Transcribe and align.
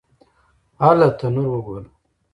_هله! 0.83 1.07
تنور 1.19 1.47
وګوره! 1.53 1.87